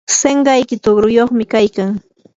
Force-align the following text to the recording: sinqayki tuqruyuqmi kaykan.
sinqayki 0.19 0.75
tuqruyuqmi 0.83 1.45
kaykan. 1.53 1.91